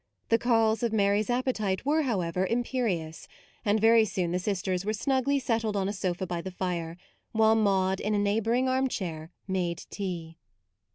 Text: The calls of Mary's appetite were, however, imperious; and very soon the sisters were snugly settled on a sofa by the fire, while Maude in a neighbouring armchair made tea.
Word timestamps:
The 0.29 0.39
calls 0.39 0.81
of 0.81 0.91
Mary's 0.91 1.29
appetite 1.29 1.85
were, 1.85 2.01
however, 2.01 2.47
imperious; 2.47 3.27
and 3.63 3.79
very 3.79 4.03
soon 4.03 4.31
the 4.31 4.39
sisters 4.39 4.83
were 4.83 4.93
snugly 4.93 5.37
settled 5.37 5.75
on 5.77 5.87
a 5.87 5.93
sofa 5.93 6.25
by 6.25 6.41
the 6.41 6.49
fire, 6.49 6.97
while 7.33 7.53
Maude 7.53 7.99
in 7.99 8.15
a 8.15 8.17
neighbouring 8.17 8.67
armchair 8.67 9.29
made 9.47 9.85
tea. 9.91 10.39